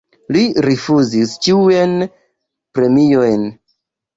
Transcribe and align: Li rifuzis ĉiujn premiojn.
Li 0.35 0.41
rifuzis 0.67 1.35
ĉiujn 1.47 1.93
premiojn. 2.79 3.49